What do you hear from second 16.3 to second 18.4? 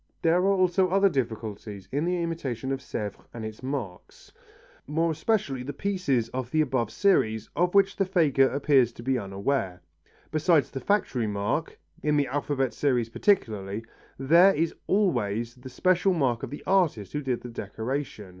of the artist who did the decoration.